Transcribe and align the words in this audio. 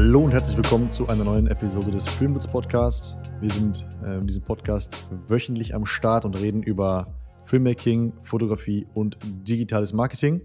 Hallo 0.00 0.20
und 0.20 0.30
herzlich 0.30 0.56
willkommen 0.56 0.92
zu 0.92 1.08
einer 1.08 1.24
neuen 1.24 1.48
Episode 1.48 1.90
des 1.90 2.06
Filmwitz 2.06 2.46
Podcast. 2.46 3.16
Wir 3.40 3.50
sind 3.50 3.84
äh, 4.04 4.18
in 4.18 4.28
diesem 4.28 4.42
Podcast 4.42 5.08
wöchentlich 5.26 5.74
am 5.74 5.86
Start 5.86 6.24
und 6.24 6.38
reden 6.38 6.62
über 6.62 7.08
Filmmaking, 7.46 8.12
Fotografie 8.22 8.86
und 8.94 9.18
digitales 9.24 9.92
Marketing. 9.92 10.40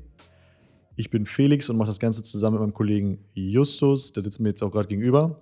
Ich 0.96 1.12
bin 1.12 1.28
Felix 1.28 1.70
und 1.70 1.78
mache 1.78 1.90
das 1.90 2.00
Ganze 2.00 2.24
zusammen 2.24 2.56
mit 2.56 2.62
meinem 2.62 2.74
Kollegen 2.74 3.20
Justus, 3.36 4.12
der 4.12 4.24
sitzt 4.24 4.40
mir 4.40 4.50
jetzt 4.50 4.64
auch 4.64 4.72
gerade 4.72 4.88
gegenüber. 4.88 5.40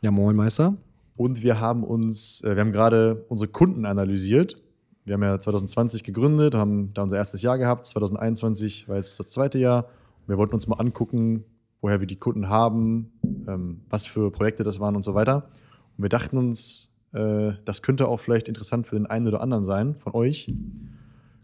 Ja, 0.00 0.12
moin 0.12 0.36
Meister. 0.36 0.76
Und 1.16 1.42
wir 1.42 1.58
haben 1.58 1.82
uns, 1.82 2.42
äh, 2.44 2.54
wir 2.54 2.60
haben 2.60 2.70
gerade 2.70 3.24
unsere 3.28 3.50
Kunden 3.50 3.84
analysiert. 3.84 4.62
Wir 5.04 5.14
haben 5.14 5.24
ja 5.24 5.40
2020 5.40 6.04
gegründet, 6.04 6.54
haben 6.54 6.94
da 6.94 7.02
unser 7.02 7.16
erstes 7.16 7.42
Jahr 7.42 7.58
gehabt. 7.58 7.86
2021 7.86 8.88
war 8.88 8.94
jetzt 8.94 9.18
das 9.18 9.26
zweite 9.26 9.58
Jahr. 9.58 9.86
Wir 10.28 10.38
wollten 10.38 10.54
uns 10.54 10.68
mal 10.68 10.76
angucken, 10.76 11.42
woher 11.80 11.98
wir 11.98 12.06
die 12.06 12.16
Kunden 12.16 12.48
haben, 12.48 13.10
ähm, 13.50 13.80
was 13.88 14.06
für 14.06 14.30
Projekte 14.30 14.62
das 14.62 14.80
waren 14.80 14.96
und 14.96 15.04
so 15.04 15.14
weiter. 15.14 15.50
Und 15.96 16.04
wir 16.04 16.08
dachten 16.08 16.36
uns, 16.36 16.88
äh, 17.12 17.52
das 17.64 17.82
könnte 17.82 18.08
auch 18.08 18.20
vielleicht 18.20 18.48
interessant 18.48 18.86
für 18.86 18.96
den 18.96 19.06
einen 19.06 19.26
oder 19.26 19.42
anderen 19.42 19.64
sein 19.64 19.94
von 19.96 20.14
euch. 20.14 20.52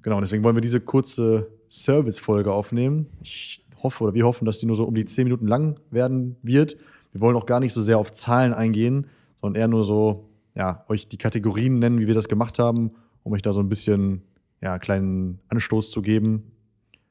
Genau, 0.03 0.21
deswegen 0.21 0.45
wollen 0.45 0.57
wir 0.57 0.61
diese 0.61 0.81
kurze 0.81 1.49
Service-Folge 1.69 2.53
aufnehmen. 2.53 3.07
Ich 3.23 3.65
hoffe 3.83 4.05
oder 4.05 4.15
wir 4.15 4.25
hoffen, 4.25 4.45
dass 4.45 4.59
die 4.59 4.67
nur 4.67 4.77
so 4.77 4.85
um 4.85 4.95
die 4.95 5.05
zehn 5.05 5.25
Minuten 5.25 5.47
lang 5.47 5.81
werden 5.91 6.37
wird. 6.43 6.77
Wir 7.13 7.21
wollen 7.21 7.37
auch 7.37 7.47
gar 7.47 7.61
nicht 7.61 7.73
so 7.73 7.83
sehr 7.83 7.99
auf 7.99 8.13
Zahlen 8.13 8.53
eingehen, 8.53 9.07
sondern 9.41 9.61
eher 9.61 9.69
nur 9.69 9.85
so, 9.85 10.29
ja, 10.55 10.85
euch 10.89 11.09
die 11.09 11.19
Kategorien 11.19 11.79
nennen, 11.79 11.99
wie 11.99 12.07
wir 12.07 12.15
das 12.15 12.29
gemacht 12.29 12.59
haben, 12.59 12.93
um 13.23 13.33
euch 13.33 13.43
da 13.43 13.53
so 13.53 13.61
ein 13.61 13.69
bisschen, 13.69 14.23
ja, 14.61 14.73
einen 14.73 14.81
kleinen 14.81 15.41
Anstoß 15.49 15.91
zu 15.91 16.03
geben, 16.03 16.53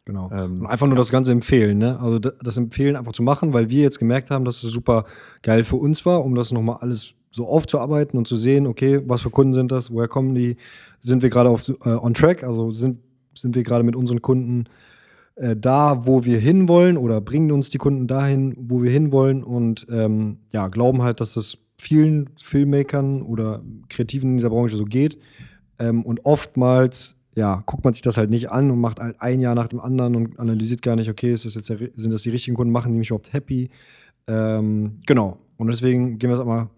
Genau. 0.06 0.30
Ähm, 0.32 0.62
und 0.62 0.68
einfach 0.68 0.86
nur 0.86 0.96
ja. 0.96 1.02
das 1.02 1.10
Ganze 1.10 1.32
empfehlen, 1.32 1.80
ne? 1.80 2.00
Also 2.00 2.20
das 2.20 2.58
Empfehlen 2.58 2.96
einfach 2.96 3.12
zu 3.12 3.24
machen, 3.24 3.54
weil 3.54 3.70
wir 3.70 3.82
jetzt 3.82 3.98
gemerkt 3.98 4.30
haben, 4.30 4.46
dass 4.46 4.64
es 4.64 4.72
super 4.72 5.06
geil 5.42 5.64
für 5.64 5.78
uns 5.78 6.06
war, 6.06 6.24
um 6.24 6.36
das 6.36 6.52
nochmal 6.52 6.78
alles 6.82 7.16
so 7.32 7.48
aufzuarbeiten 7.48 8.18
und 8.18 8.28
zu 8.28 8.38
sehen, 8.38 8.68
okay, 8.68 9.02
was 9.06 9.22
für 9.22 9.32
Kunden 9.32 9.54
sind 9.54 9.72
das, 9.72 9.92
woher 9.92 10.08
kommen 10.08 10.36
die, 10.36 10.58
sind 11.02 11.22
wir 11.22 11.30
gerade 11.30 11.50
auf 11.50 11.68
äh, 11.68 11.90
on 11.90 12.14
track, 12.14 12.44
also 12.44 12.72
sind, 12.72 13.00
sind 13.38 13.56
wir 13.56 13.64
gerade 13.64 13.84
mit 13.84 13.96
unseren 13.96 14.22
Kunden 14.22 14.66
äh, 15.36 15.56
da, 15.56 16.06
wo 16.06 16.24
wir 16.24 16.40
hinwollen 16.40 16.98
oder 16.98 17.20
bringen 17.20 17.52
uns 17.52 17.70
die 17.70 17.78
Kunden 17.78 18.08
dahin, 18.08 18.56
wo 18.58 18.84
wir 18.84 18.92
hinwollen 18.92 19.44
und 19.44 19.86
ähm, 19.90 20.38
ja, 20.54 20.70
glauben 20.70 21.02
halt, 21.02 21.20
dass 21.20 21.36
es 21.36 21.58
vielen 21.78 22.30
Filmmakern 22.42 23.22
oder 23.22 23.62
Kreativen 23.90 24.32
in 24.32 24.38
dieser 24.38 24.50
Branche 24.50 24.78
so 24.78 24.86
geht. 24.86 25.18
Ähm, 25.78 26.04
und 26.04 26.26
oftmals 26.26 27.20
ja, 27.36 27.62
guckt 27.66 27.84
man 27.84 27.94
sich 27.94 28.02
das 28.02 28.18
halt 28.18 28.30
nicht 28.30 28.50
an 28.50 28.72
und 28.72 28.80
macht 28.80 29.00
halt 29.00 29.22
ein 29.22 29.42
Jahr 29.42 29.56
nach 29.56 29.68
dem 29.68 29.82
anderen 29.82 30.16
und 30.16 30.40
analysiert 30.40 30.82
gar 30.82 30.96
nicht, 30.96 31.10
okay, 31.10 31.34
ist 31.34 31.46
das 31.46 31.56
jetzt 31.56 31.70
der, 31.70 31.78
sind 31.96 32.12
das 32.12 32.24
die 32.24 32.30
richtigen 32.30 32.56
Kunden, 32.56 32.72
machen 32.72 32.94
die 32.94 32.98
mich 32.98 33.10
überhaupt 33.10 33.34
happy? 33.34 33.70
Ähm, 34.28 35.02
genau. 35.06 35.38
Und 35.58 35.68
deswegen 35.68 36.18
gehen 36.18 36.30
wir 36.30 36.36
es 36.36 36.40
einmal 36.40 36.70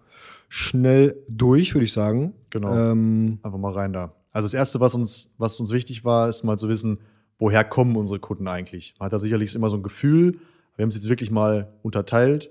schnell 0.49 1.15
durch, 1.29 1.75
würde 1.75 1.85
ich 1.85 1.93
sagen. 1.93 2.33
Genau. 2.49 2.75
Ähm, 2.75 3.39
Einfach 3.43 3.59
mal 3.59 3.73
rein 3.73 3.93
da. 3.93 4.13
Also 4.31 4.45
das 4.45 4.53
Erste, 4.53 4.79
was 4.79 4.95
uns, 4.95 5.33
was 5.37 5.59
uns 5.59 5.71
wichtig 5.71 6.03
war, 6.03 6.27
ist 6.27 6.43
mal 6.43 6.57
zu 6.57 6.69
wissen, 6.69 6.99
woher 7.37 7.63
kommen 7.63 7.95
unsere 7.95 8.19
Kunden 8.19 8.47
eigentlich. 8.47 8.95
Man 8.99 9.05
hat 9.05 9.13
da 9.13 9.19
sicherlich 9.19 9.53
immer 9.53 9.69
so 9.69 9.77
ein 9.77 9.83
Gefühl. 9.83 10.39
Wir 10.75 10.83
haben 10.83 10.89
es 10.89 10.95
jetzt 10.95 11.09
wirklich 11.09 11.29
mal 11.29 11.73
unterteilt. 11.83 12.49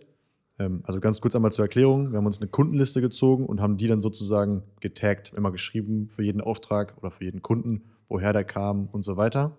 Ähm, 0.59 0.81
also 0.84 1.01
ganz 1.01 1.21
kurz 1.21 1.34
einmal 1.34 1.53
zur 1.53 1.65
Erklärung. 1.65 2.12
Wir 2.12 2.19
haben 2.19 2.27
uns 2.27 2.41
eine 2.41 2.49
Kundenliste 2.49 3.01
gezogen 3.01 3.47
und 3.47 3.61
haben 3.61 3.79
die 3.79 3.89
dann 3.89 4.01
sozusagen 4.01 4.62
getaggt, 4.81 5.33
immer 5.37 5.51
geschrieben 5.51 6.09
für 6.09 6.22
jeden 6.22 6.41
Auftrag 6.41 6.97
oder 6.99 7.11
für 7.11 7.25
jeden 7.25 7.43
Kunden 7.43 7.83
woher 8.09 8.33
der 8.33 8.44
kam 8.44 8.89
und 8.93 9.05
so 9.05 9.17
weiter. 9.17 9.56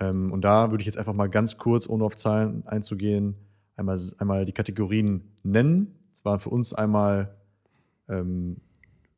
Ähm, 0.00 0.32
und 0.32 0.42
da 0.42 0.70
würde 0.70 0.82
ich 0.82 0.86
jetzt 0.86 0.98
einfach 0.98 1.14
mal 1.14 1.28
ganz 1.28 1.58
kurz, 1.58 1.88
ohne 1.88 2.04
auf 2.04 2.16
Zahlen 2.16 2.66
einzugehen, 2.66 3.34
einmal, 3.76 4.00
einmal 4.18 4.44
die 4.44 4.52
Kategorien 4.52 5.22
nennen. 5.42 5.94
Das 6.14 6.24
war 6.24 6.38
für 6.38 6.50
uns 6.50 6.72
einmal 6.72 7.34
ähm, 8.08 8.58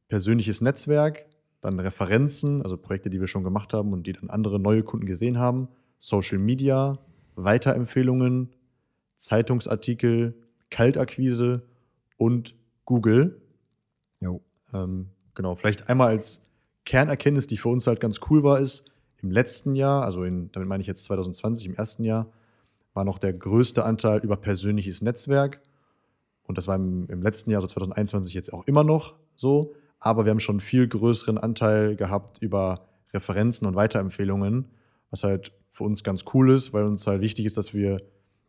persönliches 0.08 0.60
Netzwerk, 0.60 1.26
dann 1.60 1.80
Referenzen, 1.80 2.62
also 2.62 2.76
Projekte, 2.76 3.10
die 3.10 3.20
wir 3.20 3.26
schon 3.26 3.44
gemacht 3.44 3.72
haben 3.72 3.92
und 3.92 4.06
die 4.06 4.12
dann 4.12 4.30
andere 4.30 4.58
neue 4.58 4.82
Kunden 4.82 5.06
gesehen 5.06 5.38
haben, 5.38 5.68
Social 5.98 6.38
Media, 6.38 6.98
Weiterempfehlungen, 7.34 8.50
Zeitungsartikel, 9.16 10.34
Kaltakquise 10.70 11.62
und 12.16 12.54
Google. 12.84 13.40
Jo. 14.20 14.40
Ähm, 14.72 15.08
genau, 15.34 15.56
vielleicht 15.56 15.88
einmal 15.88 16.08
als 16.08 16.40
Kernerkenntnis, 16.88 17.46
die 17.46 17.58
für 17.58 17.68
uns 17.68 17.86
halt 17.86 18.00
ganz 18.00 18.18
cool 18.30 18.42
war, 18.42 18.60
ist, 18.60 18.82
im 19.20 19.30
letzten 19.30 19.74
Jahr, 19.74 20.04
also 20.04 20.24
in, 20.24 20.50
damit 20.52 20.70
meine 20.70 20.80
ich 20.80 20.86
jetzt 20.86 21.04
2020, 21.04 21.66
im 21.66 21.74
ersten 21.74 22.02
Jahr, 22.02 22.32
war 22.94 23.04
noch 23.04 23.18
der 23.18 23.34
größte 23.34 23.84
Anteil 23.84 24.20
über 24.20 24.38
persönliches 24.38 25.02
Netzwerk. 25.02 25.60
Und 26.44 26.56
das 26.56 26.66
war 26.66 26.76
im, 26.76 27.06
im 27.10 27.20
letzten 27.20 27.50
Jahr, 27.50 27.60
so 27.60 27.66
2021, 27.66 28.32
jetzt 28.32 28.54
auch 28.54 28.66
immer 28.66 28.84
noch 28.84 29.16
so. 29.36 29.74
Aber 29.98 30.24
wir 30.24 30.30
haben 30.30 30.40
schon 30.40 30.54
einen 30.54 30.60
viel 30.60 30.88
größeren 30.88 31.36
Anteil 31.36 31.94
gehabt 31.94 32.38
über 32.40 32.86
Referenzen 33.12 33.66
und 33.66 33.74
Weiterempfehlungen, 33.74 34.64
was 35.10 35.24
halt 35.24 35.52
für 35.72 35.84
uns 35.84 36.02
ganz 36.02 36.24
cool 36.32 36.50
ist, 36.50 36.72
weil 36.72 36.84
uns 36.84 37.06
halt 37.06 37.20
wichtig 37.20 37.44
ist, 37.44 37.58
dass 37.58 37.74
wir 37.74 38.00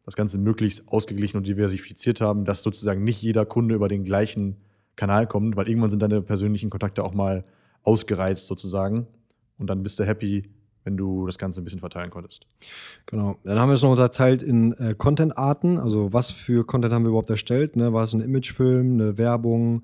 das 0.06 0.16
Ganze 0.16 0.38
möglichst 0.38 0.88
ausgeglichen 0.88 1.36
und 1.36 1.46
diversifiziert 1.46 2.22
haben, 2.22 2.46
dass 2.46 2.64
sozusagen 2.64 3.04
nicht 3.04 3.22
jeder 3.22 3.46
Kunde 3.46 3.76
über 3.76 3.90
den 3.90 4.06
gleichen 4.06 4.56
Kanal 4.96 5.28
kommt, 5.28 5.58
weil 5.58 5.68
irgendwann 5.68 5.90
sind 5.92 6.02
deine 6.02 6.22
persönlichen 6.22 6.70
Kontakte 6.70 7.04
auch 7.04 7.14
mal 7.14 7.44
ausgereizt 7.84 8.48
sozusagen. 8.48 9.08
Und 9.58 9.68
dann 9.68 9.84
bist 9.84 10.00
du 10.00 10.06
happy, 10.06 10.50
wenn 10.84 10.98
du 10.98 11.26
das 11.26 11.38
Ganze 11.38 11.62
ein 11.62 11.64
bisschen 11.64 11.80
verteilen 11.80 12.10
konntest. 12.10 12.48
Genau. 13.06 13.38
Dann 13.44 13.60
haben 13.60 13.70
wir 13.70 13.74
es 13.74 13.84
noch 13.84 13.92
unterteilt 13.92 14.42
in 14.42 14.74
äh, 14.74 14.96
Content-Arten. 14.98 15.78
Also 15.78 16.14
was 16.14 16.32
für 16.32 16.66
Content 16.66 16.94
haben 16.94 17.04
wir 17.04 17.10
überhaupt 17.10 17.30
erstellt? 17.30 17.76
Ne? 17.76 17.94
War 17.94 18.04
es 18.04 18.14
ein 18.14 18.22
Imagefilm, 18.22 18.94
eine 18.94 19.18
Werbung? 19.18 19.84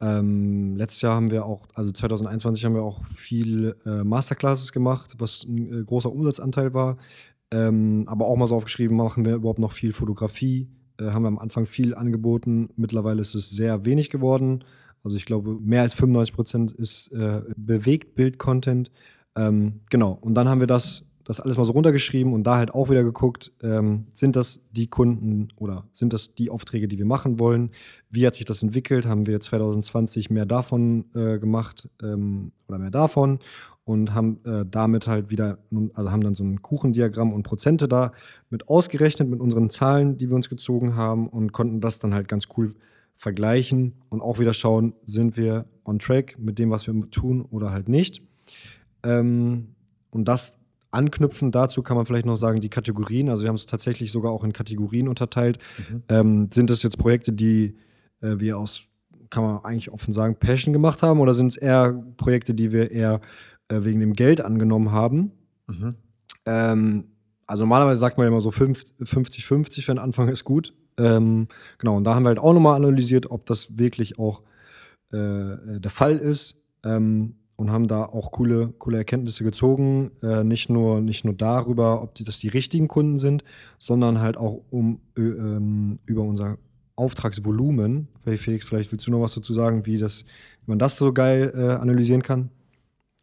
Ähm, 0.00 0.76
letztes 0.76 1.02
Jahr 1.02 1.14
haben 1.14 1.30
wir 1.30 1.46
auch, 1.46 1.66
also 1.74 1.90
2021 1.90 2.64
haben 2.64 2.74
wir 2.74 2.82
auch 2.82 3.00
viel 3.14 3.76
äh, 3.86 4.02
Masterclasses 4.02 4.72
gemacht, 4.72 5.14
was 5.18 5.44
ein 5.44 5.82
äh, 5.82 5.84
großer 5.84 6.12
Umsatzanteil 6.12 6.74
war. 6.74 6.98
Ähm, 7.50 8.04
aber 8.06 8.26
auch 8.26 8.36
mal 8.36 8.48
so 8.48 8.56
aufgeschrieben, 8.56 8.96
machen 8.96 9.24
wir 9.24 9.36
überhaupt 9.36 9.60
noch 9.60 9.72
viel 9.72 9.92
Fotografie? 9.92 10.68
Äh, 11.00 11.06
haben 11.06 11.22
wir 11.22 11.28
am 11.28 11.38
Anfang 11.38 11.66
viel 11.66 11.94
angeboten. 11.94 12.70
Mittlerweile 12.76 13.20
ist 13.20 13.34
es 13.34 13.50
sehr 13.50 13.84
wenig 13.84 14.10
geworden. 14.10 14.64
Also 15.04 15.16
ich 15.18 15.26
glaube, 15.26 15.58
mehr 15.60 15.82
als 15.82 15.94
95 15.94 16.34
Prozent 16.34 16.72
ist 16.72 17.12
äh, 17.12 17.42
Bewegtbild-Content. 17.56 18.90
Ähm, 19.36 19.80
genau. 19.90 20.18
Und 20.20 20.34
dann 20.34 20.48
haben 20.48 20.60
wir 20.60 20.66
das, 20.66 21.04
das 21.24 21.40
alles 21.40 21.58
mal 21.58 21.66
so 21.66 21.72
runtergeschrieben 21.72 22.32
und 22.32 22.44
da 22.44 22.56
halt 22.56 22.72
auch 22.72 22.88
wieder 22.88 23.04
geguckt, 23.04 23.52
ähm, 23.62 24.06
sind 24.14 24.34
das 24.34 24.60
die 24.70 24.86
Kunden 24.86 25.48
oder 25.56 25.84
sind 25.92 26.14
das 26.14 26.34
die 26.34 26.48
Aufträge, 26.48 26.88
die 26.88 26.96
wir 26.96 27.04
machen 27.04 27.38
wollen? 27.38 27.70
Wie 28.08 28.26
hat 28.26 28.34
sich 28.34 28.46
das 28.46 28.62
entwickelt? 28.62 29.06
Haben 29.06 29.26
wir 29.26 29.40
2020 29.40 30.30
mehr 30.30 30.46
davon 30.46 31.04
äh, 31.14 31.38
gemacht 31.38 31.86
ähm, 32.02 32.52
oder 32.66 32.78
mehr 32.78 32.90
davon? 32.90 33.40
Und 33.84 34.14
haben 34.14 34.40
äh, 34.46 34.64
damit 34.66 35.06
halt 35.06 35.28
wieder, 35.28 35.58
also 35.92 36.10
haben 36.10 36.22
dann 36.22 36.34
so 36.34 36.42
ein 36.42 36.62
Kuchendiagramm 36.62 37.34
und 37.34 37.42
Prozente 37.42 37.86
da 37.86 38.12
mit 38.48 38.68
ausgerechnet 38.68 39.28
mit 39.28 39.40
unseren 39.40 39.68
Zahlen, 39.68 40.16
die 40.16 40.30
wir 40.30 40.36
uns 40.36 40.48
gezogen 40.48 40.96
haben 40.96 41.28
und 41.28 41.52
konnten 41.52 41.82
das 41.82 41.98
dann 41.98 42.14
halt 42.14 42.26
ganz 42.26 42.48
cool 42.56 42.74
vergleichen 43.24 43.94
und 44.10 44.20
auch 44.20 44.38
wieder 44.38 44.52
schauen, 44.52 44.92
sind 45.06 45.38
wir 45.38 45.64
on 45.86 45.98
track 45.98 46.36
mit 46.38 46.58
dem, 46.58 46.70
was 46.70 46.86
wir 46.86 47.10
tun 47.10 47.40
oder 47.40 47.70
halt 47.70 47.88
nicht. 47.88 48.22
Ähm, 49.02 49.74
und 50.10 50.28
das 50.28 50.58
anknüpfen 50.90 51.50
dazu 51.50 51.82
kann 51.82 51.96
man 51.96 52.04
vielleicht 52.04 52.26
noch 52.26 52.36
sagen, 52.36 52.60
die 52.60 52.68
Kategorien, 52.68 53.30
also 53.30 53.42
wir 53.42 53.48
haben 53.48 53.56
es 53.56 53.64
tatsächlich 53.64 54.12
sogar 54.12 54.30
auch 54.30 54.44
in 54.44 54.52
Kategorien 54.52 55.08
unterteilt. 55.08 55.58
Mhm. 55.78 56.02
Ähm, 56.10 56.48
sind 56.52 56.70
es 56.70 56.82
jetzt 56.82 56.98
Projekte, 56.98 57.32
die 57.32 57.76
äh, 58.20 58.38
wir 58.38 58.58
aus, 58.58 58.82
kann 59.30 59.42
man 59.42 59.64
eigentlich 59.64 59.90
offen 59.90 60.12
sagen, 60.12 60.36
Passion 60.36 60.74
gemacht 60.74 61.02
haben 61.02 61.18
oder 61.20 61.32
sind 61.32 61.46
es 61.46 61.56
eher 61.56 61.94
Projekte, 62.18 62.52
die 62.52 62.72
wir 62.72 62.90
eher 62.90 63.22
äh, 63.68 63.80
wegen 63.84 64.00
dem 64.00 64.12
Geld 64.12 64.42
angenommen 64.42 64.92
haben? 64.92 65.32
Mhm. 65.66 65.94
Ähm, 66.44 67.04
also 67.46 67.62
normalerweise 67.62 68.00
sagt 68.00 68.18
man 68.18 68.26
immer 68.26 68.42
so 68.42 68.50
50-50 68.50 69.82
für 69.82 69.94
den 69.94 69.98
Anfang 69.98 70.28
ist 70.28 70.44
gut. 70.44 70.74
Ähm, 70.98 71.48
genau, 71.78 71.96
und 71.96 72.04
da 72.04 72.14
haben 72.14 72.24
wir 72.24 72.28
halt 72.28 72.38
auch 72.38 72.52
nochmal 72.52 72.76
analysiert, 72.76 73.30
ob 73.30 73.46
das 73.46 73.78
wirklich 73.78 74.18
auch 74.18 74.42
äh, 75.12 75.80
der 75.80 75.90
Fall 75.90 76.16
ist. 76.16 76.56
Ähm, 76.84 77.36
und 77.56 77.70
haben 77.70 77.86
da 77.86 78.04
auch 78.04 78.32
coole, 78.32 78.74
coole 78.78 78.98
Erkenntnisse 78.98 79.44
gezogen. 79.44 80.10
Äh, 80.22 80.44
nicht, 80.44 80.70
nur, 80.70 81.00
nicht 81.00 81.24
nur 81.24 81.34
darüber, 81.34 82.02
ob 82.02 82.14
die, 82.14 82.24
das 82.24 82.38
die 82.40 82.48
richtigen 82.48 82.88
Kunden 82.88 83.18
sind, 83.18 83.44
sondern 83.78 84.20
halt 84.20 84.36
auch 84.36 84.62
um 84.70 85.00
äh, 85.16 85.22
ähm, 85.22 86.00
über 86.06 86.22
unser 86.22 86.58
Auftragsvolumen. 86.96 88.08
Felix, 88.24 88.66
vielleicht 88.66 88.90
willst 88.92 89.06
du 89.06 89.10
noch 89.10 89.20
was 89.20 89.34
dazu 89.34 89.52
sagen, 89.52 89.86
wie, 89.86 89.98
das, 89.98 90.24
wie 90.64 90.70
man 90.70 90.78
das 90.78 90.96
so 90.96 91.12
geil 91.12 91.52
äh, 91.56 91.80
analysieren 91.80 92.22
kann? 92.22 92.50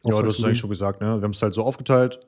Ja, 0.03 0.19
du 0.19 0.27
hast 0.27 0.39
es 0.39 0.45
eigentlich 0.45 0.59
schon 0.59 0.69
gesagt. 0.69 1.01
Ne? 1.01 1.07
Wir 1.07 1.23
haben 1.23 1.31
es 1.31 1.41
halt 1.41 1.53
so 1.53 1.63
aufgeteilt. 1.63 2.19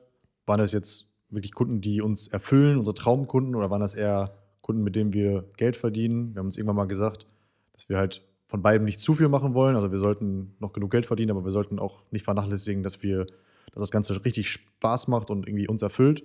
Waren 0.46 0.58
das 0.58 0.72
jetzt 0.72 1.06
wirklich 1.30 1.52
Kunden, 1.52 1.80
die 1.80 2.00
uns 2.00 2.28
erfüllen, 2.28 2.78
unsere 2.78 2.94
Traumkunden, 2.94 3.54
oder 3.54 3.70
waren 3.70 3.80
das 3.80 3.94
eher 3.94 4.34
Kunden, 4.64 4.82
mit 4.82 4.96
denen 4.96 5.12
wir 5.12 5.44
Geld 5.58 5.76
verdienen. 5.76 6.34
Wir 6.34 6.38
haben 6.38 6.46
uns 6.46 6.56
irgendwann 6.56 6.76
mal 6.76 6.86
gesagt, 6.86 7.26
dass 7.74 7.86
wir 7.90 7.98
halt 7.98 8.26
von 8.46 8.62
beidem 8.62 8.86
nicht 8.86 8.98
zu 8.98 9.12
viel 9.12 9.28
machen 9.28 9.52
wollen. 9.52 9.76
Also 9.76 9.92
wir 9.92 9.98
sollten 9.98 10.54
noch 10.58 10.72
genug 10.72 10.90
Geld 10.90 11.04
verdienen, 11.04 11.32
aber 11.32 11.44
wir 11.44 11.52
sollten 11.52 11.78
auch 11.78 12.02
nicht 12.10 12.24
vernachlässigen, 12.24 12.82
dass 12.82 13.02
wir, 13.02 13.26
dass 13.26 13.82
das 13.82 13.90
Ganze 13.90 14.24
richtig 14.24 14.48
Spaß 14.48 15.08
macht 15.08 15.28
und 15.28 15.46
irgendwie 15.46 15.68
uns 15.68 15.82
erfüllt. 15.82 16.24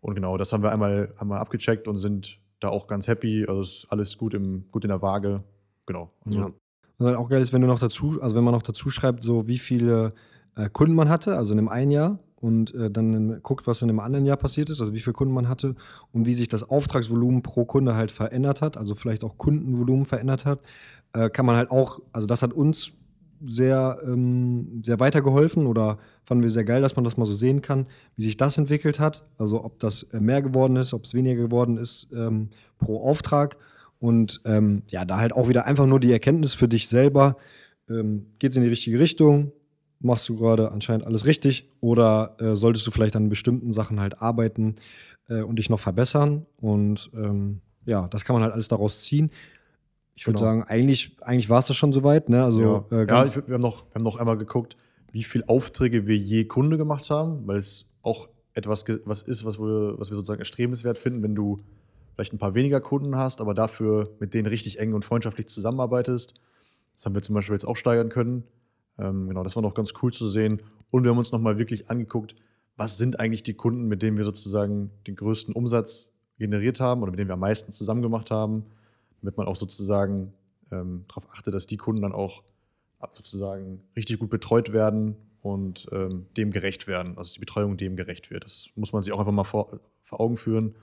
Und 0.00 0.14
genau, 0.14 0.38
das 0.38 0.52
haben 0.52 0.62
wir 0.62 0.70
einmal, 0.70 1.12
einmal 1.18 1.40
abgecheckt 1.40 1.88
und 1.88 1.96
sind 1.96 2.38
da 2.60 2.68
auch 2.68 2.86
ganz 2.86 3.08
happy. 3.08 3.46
Also 3.48 3.62
ist 3.62 3.86
alles 3.90 4.16
gut, 4.16 4.34
im, 4.34 4.70
gut 4.70 4.84
in 4.84 4.88
der 4.88 5.02
Waage. 5.02 5.42
Genau. 5.86 6.12
Also, 6.24 6.38
Ja. 6.38 6.50
Was 6.98 7.08
halt 7.08 7.16
auch 7.16 7.28
geil 7.28 7.40
ist, 7.40 7.52
wenn 7.52 7.62
du 7.62 7.66
noch 7.66 7.80
dazu, 7.80 8.22
also 8.22 8.36
wenn 8.36 8.44
man 8.44 8.54
noch 8.54 8.62
dazu 8.62 8.90
schreibt, 8.90 9.24
so 9.24 9.48
wie 9.48 9.58
viele 9.58 10.14
äh, 10.54 10.68
Kunden 10.68 10.94
man 10.94 11.08
hatte, 11.08 11.36
also 11.36 11.52
in 11.52 11.58
einem 11.58 11.68
einen 11.68 11.90
Jahr 11.90 12.20
und 12.42 12.74
äh, 12.74 12.90
dann 12.90 13.40
guckt, 13.42 13.68
was 13.68 13.82
in 13.82 13.88
einem 13.88 14.00
anderen 14.00 14.26
Jahr 14.26 14.36
passiert 14.36 14.68
ist, 14.68 14.80
also 14.80 14.92
wie 14.92 15.00
viele 15.00 15.14
Kunden 15.14 15.32
man 15.32 15.48
hatte 15.48 15.76
und 16.10 16.26
wie 16.26 16.34
sich 16.34 16.48
das 16.48 16.68
Auftragsvolumen 16.68 17.42
pro 17.42 17.64
Kunde 17.64 17.94
halt 17.94 18.10
verändert 18.10 18.62
hat, 18.62 18.76
also 18.76 18.96
vielleicht 18.96 19.22
auch 19.22 19.38
Kundenvolumen 19.38 20.04
verändert 20.04 20.44
hat, 20.44 20.60
äh, 21.12 21.30
kann 21.30 21.46
man 21.46 21.56
halt 21.56 21.70
auch, 21.70 22.00
also 22.12 22.26
das 22.26 22.42
hat 22.42 22.52
uns 22.52 22.92
sehr, 23.46 23.98
ähm, 24.04 24.82
sehr 24.84 24.98
weitergeholfen 24.98 25.66
oder 25.66 25.98
fanden 26.24 26.42
wir 26.42 26.50
sehr 26.50 26.64
geil, 26.64 26.82
dass 26.82 26.96
man 26.96 27.04
das 27.04 27.16
mal 27.16 27.26
so 27.26 27.34
sehen 27.34 27.62
kann, 27.62 27.86
wie 28.16 28.22
sich 28.22 28.36
das 28.36 28.58
entwickelt 28.58 28.98
hat. 28.98 29.24
Also 29.38 29.64
ob 29.64 29.78
das 29.78 30.02
äh, 30.04 30.20
mehr 30.20 30.42
geworden 30.42 30.76
ist, 30.76 30.94
ob 30.94 31.04
es 31.04 31.14
weniger 31.14 31.42
geworden 31.42 31.76
ist 31.76 32.08
ähm, 32.12 32.50
pro 32.78 33.02
Auftrag. 33.02 33.56
Und 33.98 34.40
ähm, 34.44 34.82
ja, 34.90 35.04
da 35.04 35.18
halt 35.18 35.32
auch 35.32 35.48
wieder 35.48 35.64
einfach 35.64 35.86
nur 35.86 36.00
die 36.00 36.12
Erkenntnis 36.12 36.54
für 36.54 36.68
dich 36.68 36.88
selber, 36.88 37.36
ähm, 37.88 38.26
geht 38.38 38.50
es 38.50 38.56
in 38.56 38.64
die 38.64 38.68
richtige 38.68 38.98
Richtung, 38.98 39.52
machst 40.04 40.28
du 40.28 40.36
gerade 40.36 40.72
anscheinend 40.72 41.06
alles 41.06 41.26
richtig 41.26 41.70
oder 41.80 42.36
äh, 42.38 42.54
solltest 42.54 42.86
du 42.86 42.90
vielleicht 42.90 43.16
an 43.16 43.28
bestimmten 43.28 43.72
Sachen 43.72 44.00
halt 44.00 44.20
arbeiten 44.20 44.76
äh, 45.28 45.42
und 45.42 45.58
dich 45.58 45.70
noch 45.70 45.80
verbessern. 45.80 46.46
Und 46.56 47.10
ähm, 47.14 47.60
ja, 47.84 48.08
das 48.08 48.24
kann 48.24 48.34
man 48.34 48.42
halt 48.42 48.52
alles 48.52 48.68
daraus 48.68 49.02
ziehen. 49.02 49.30
Ich 50.14 50.26
würde 50.26 50.38
Genau. 50.38 50.50
sagen, 50.50 50.64
eigentlich, 50.64 51.16
eigentlich 51.22 51.48
war 51.48 51.58
es 51.58 51.66
das 51.66 51.76
schon 51.76 51.92
soweit. 51.92 52.28
Ne? 52.28 52.44
Also, 52.44 52.86
ja, 52.90 52.98
äh, 52.98 53.06
ja 53.06 53.24
ich, 53.24 53.36
wir, 53.36 53.54
haben 53.54 53.62
noch, 53.62 53.86
wir 53.86 53.94
haben 53.94 54.02
noch 54.02 54.16
einmal 54.16 54.36
geguckt, 54.36 54.76
wie 55.10 55.24
viele 55.24 55.48
Aufträge 55.48 56.06
wir 56.06 56.16
je 56.16 56.44
Kunde 56.44 56.78
gemacht 56.78 57.10
haben, 57.10 57.46
weil 57.46 57.56
es 57.56 57.86
auch 58.02 58.28
etwas 58.54 58.84
was 59.04 59.22
ist, 59.22 59.44
was 59.44 59.58
wir, 59.58 59.98
was 59.98 60.10
wir 60.10 60.16
sozusagen 60.16 60.40
erstrebenswert 60.40 60.98
finden, 60.98 61.22
wenn 61.22 61.34
du 61.34 61.64
vielleicht 62.14 62.34
ein 62.34 62.38
paar 62.38 62.54
weniger 62.54 62.80
Kunden 62.80 63.16
hast, 63.16 63.40
aber 63.40 63.54
dafür 63.54 64.10
mit 64.20 64.34
denen 64.34 64.46
richtig 64.46 64.78
eng 64.78 64.92
und 64.92 65.04
freundschaftlich 65.04 65.48
zusammenarbeitest. 65.48 66.34
Das 66.94 67.06
haben 67.06 67.14
wir 67.14 67.22
zum 67.22 67.34
Beispiel 67.34 67.54
jetzt 67.54 67.64
auch 67.64 67.76
steigern 67.76 68.10
können. 68.10 68.44
Ähm, 68.98 69.28
genau, 69.28 69.42
das 69.42 69.56
war 69.56 69.62
noch 69.62 69.74
ganz 69.74 69.92
cool 70.02 70.12
zu 70.12 70.28
sehen. 70.28 70.62
Und 70.90 71.04
wir 71.04 71.10
haben 71.10 71.18
uns 71.18 71.32
nochmal 71.32 71.58
wirklich 71.58 71.90
angeguckt, 71.90 72.34
was 72.76 72.96
sind 72.96 73.20
eigentlich 73.20 73.42
die 73.42 73.54
Kunden, 73.54 73.86
mit 73.86 74.02
denen 74.02 74.16
wir 74.16 74.24
sozusagen 74.24 74.90
den 75.06 75.16
größten 75.16 75.54
Umsatz 75.54 76.10
generiert 76.38 76.80
haben 76.80 77.02
oder 77.02 77.10
mit 77.10 77.18
denen 77.18 77.28
wir 77.28 77.34
am 77.34 77.40
meisten 77.40 77.72
zusammen 77.72 78.02
gemacht 78.02 78.30
haben, 78.30 78.64
damit 79.20 79.36
man 79.36 79.46
auch 79.46 79.56
sozusagen 79.56 80.32
ähm, 80.70 81.04
darauf 81.08 81.28
achtet, 81.30 81.54
dass 81.54 81.66
die 81.66 81.76
Kunden 81.76 82.02
dann 82.02 82.12
auch 82.12 82.42
sozusagen 83.12 83.82
richtig 83.96 84.18
gut 84.20 84.30
betreut 84.30 84.72
werden 84.72 85.16
und 85.40 85.88
ähm, 85.92 86.26
dem 86.36 86.52
gerecht 86.52 86.86
werden, 86.86 87.18
also 87.18 87.32
die 87.34 87.40
Betreuung 87.40 87.76
dem 87.76 87.96
gerecht 87.96 88.30
wird. 88.30 88.44
Das 88.44 88.68
muss 88.76 88.92
man 88.92 89.02
sich 89.02 89.12
auch 89.12 89.18
einfach 89.18 89.32
mal 89.32 89.44
vor, 89.44 89.80
vor 90.04 90.20
Augen 90.20 90.36
führen, 90.36 90.76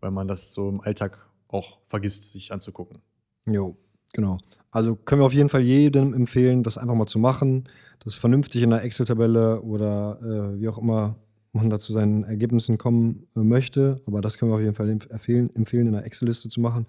weil 0.00 0.10
man 0.10 0.26
das 0.26 0.52
so 0.52 0.68
im 0.68 0.80
Alltag 0.80 1.18
auch 1.48 1.78
vergisst, 1.88 2.30
sich 2.30 2.52
anzugucken. 2.52 2.98
Jo, 3.46 3.76
genau. 4.12 4.38
Also 4.70 4.94
können 4.94 5.20
wir 5.20 5.26
auf 5.26 5.34
jeden 5.34 5.48
Fall 5.48 5.62
jedem 5.62 6.14
empfehlen, 6.14 6.62
das 6.62 6.78
einfach 6.78 6.94
mal 6.94 7.06
zu 7.06 7.18
machen, 7.18 7.68
das 7.98 8.14
vernünftig 8.14 8.62
in 8.62 8.72
einer 8.72 8.82
Excel-Tabelle 8.82 9.62
oder 9.62 10.20
äh, 10.22 10.60
wie 10.60 10.68
auch 10.68 10.78
immer 10.78 11.16
man 11.52 11.68
da 11.68 11.80
zu 11.80 11.92
seinen 11.92 12.22
Ergebnissen 12.22 12.78
kommen 12.78 13.26
äh, 13.34 13.40
möchte. 13.40 14.00
Aber 14.06 14.20
das 14.20 14.38
können 14.38 14.52
wir 14.52 14.56
auf 14.56 14.60
jeden 14.60 14.76
Fall 14.76 14.88
empf- 14.88 15.10
empfehlen, 15.10 15.50
empfehlen 15.56 15.88
in 15.88 15.94
einer 15.96 16.06
Excel-Liste 16.06 16.48
zu 16.48 16.60
machen, 16.60 16.86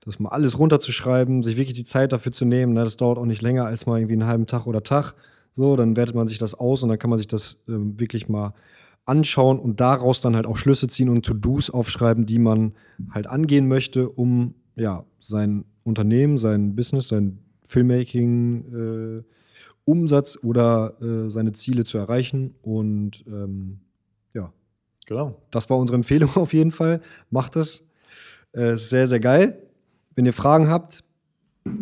das 0.00 0.18
mal 0.18 0.30
alles 0.30 0.58
runterzuschreiben, 0.58 1.42
sich 1.42 1.56
wirklich 1.58 1.76
die 1.76 1.84
Zeit 1.84 2.12
dafür 2.12 2.32
zu 2.32 2.46
nehmen. 2.46 2.72
Ne? 2.72 2.84
Das 2.84 2.96
dauert 2.96 3.18
auch 3.18 3.26
nicht 3.26 3.42
länger 3.42 3.66
als 3.66 3.84
mal 3.84 3.98
irgendwie 3.98 4.14
einen 4.14 4.26
halben 4.26 4.46
Tag 4.46 4.66
oder 4.66 4.82
Tag. 4.82 5.14
So, 5.52 5.76
dann 5.76 5.96
wertet 5.96 6.14
man 6.14 6.28
sich 6.28 6.38
das 6.38 6.54
aus 6.54 6.82
und 6.82 6.88
dann 6.88 6.98
kann 6.98 7.10
man 7.10 7.18
sich 7.18 7.28
das 7.28 7.58
ähm, 7.68 7.98
wirklich 8.00 8.28
mal 8.28 8.54
anschauen 9.04 9.58
und 9.58 9.80
daraus 9.80 10.20
dann 10.20 10.36
halt 10.36 10.46
auch 10.46 10.56
Schlüsse 10.56 10.86
ziehen 10.86 11.08
und 11.08 11.26
To-Dos 11.26 11.68
aufschreiben, 11.70 12.26
die 12.26 12.38
man 12.38 12.72
halt 13.10 13.26
angehen 13.26 13.66
möchte, 13.68 14.08
um 14.08 14.54
ja 14.78 15.04
sein 15.18 15.64
Unternehmen, 15.84 16.38
sein 16.38 16.74
Business, 16.76 17.08
sein 17.08 17.38
Filmmaking, 17.66 19.18
äh, 19.18 19.22
Umsatz 19.84 20.38
oder 20.42 20.96
äh, 21.00 21.30
seine 21.30 21.52
Ziele 21.52 21.84
zu 21.84 21.98
erreichen. 21.98 22.54
Und 22.62 23.24
ähm, 23.26 23.80
ja, 24.34 24.52
Genau. 25.06 25.40
das 25.50 25.68
war 25.70 25.78
unsere 25.78 25.96
Empfehlung 25.96 26.30
auf 26.36 26.52
jeden 26.52 26.72
Fall. 26.72 27.00
Macht 27.30 27.56
es. 27.56 27.86
Äh, 28.54 28.74
ist 28.74 28.90
sehr, 28.90 29.06
sehr 29.06 29.20
geil. 29.20 29.62
Wenn 30.14 30.26
ihr 30.26 30.32
Fragen 30.32 30.68
habt, 30.68 31.04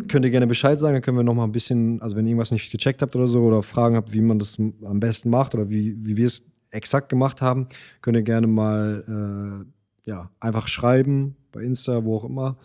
könnt 0.07 0.25
ihr 0.25 0.31
gerne 0.31 0.47
Bescheid 0.47 0.79
sagen. 0.79 0.93
Dann 0.93 1.01
können 1.01 1.17
wir 1.17 1.23
noch 1.23 1.33
mal 1.33 1.43
ein 1.43 1.51
bisschen, 1.51 2.01
also 2.01 2.15
wenn 2.15 2.25
ihr 2.25 2.31
irgendwas 2.31 2.51
nicht 2.51 2.71
gecheckt 2.71 3.01
habt 3.01 3.15
oder 3.15 3.27
so 3.27 3.41
oder 3.43 3.63
Fragen 3.63 3.95
habt, 3.95 4.13
wie 4.13 4.21
man 4.21 4.39
das 4.39 4.57
am 4.57 4.99
besten 4.99 5.29
macht 5.29 5.55
oder 5.55 5.69
wie, 5.69 5.95
wie 6.05 6.17
wir 6.17 6.25
es 6.25 6.43
exakt 6.71 7.09
gemacht 7.09 7.41
haben, 7.41 7.67
könnt 8.01 8.17
ihr 8.17 8.23
gerne 8.23 8.47
mal 8.47 9.63
äh, 9.65 9.76
ja, 10.07 10.31
einfach 10.39 10.67
schreiben 10.67 11.35
bei 11.51 11.61
Insta, 11.61 12.03
wo 12.03 12.17
auch 12.17 12.23
immer. 12.23 12.55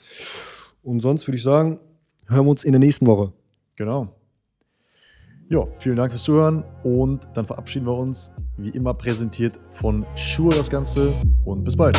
Und 0.82 1.00
sonst 1.00 1.26
würde 1.26 1.36
ich 1.36 1.42
sagen, 1.42 1.78
hören 2.28 2.46
wir 2.46 2.50
uns 2.50 2.64
in 2.64 2.72
der 2.72 2.78
nächsten 2.78 3.06
Woche. 3.06 3.32
Genau. 3.76 4.08
Ja, 5.48 5.66
vielen 5.80 5.96
Dank 5.96 6.12
fürs 6.12 6.22
Zuhören 6.22 6.64
und 6.82 7.28
dann 7.34 7.46
verabschieden 7.46 7.86
wir 7.86 7.96
uns, 7.96 8.30
wie 8.56 8.70
immer 8.70 8.94
präsentiert 8.94 9.58
von 9.72 10.06
Shure 10.16 10.56
das 10.56 10.70
Ganze 10.70 11.12
und 11.44 11.64
bis 11.64 11.76
bald. 11.76 11.98